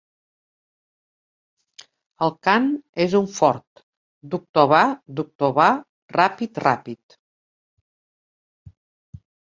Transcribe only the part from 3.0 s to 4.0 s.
és un fort